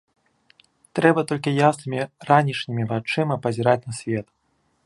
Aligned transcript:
Трэба 0.99 1.21
толькі 1.33 1.53
яснымі 1.69 2.01
ранішнімі 2.31 2.83
вачыма 2.93 3.41
пазіраць 3.45 3.81
на 3.87 3.93
свет. 4.01 4.27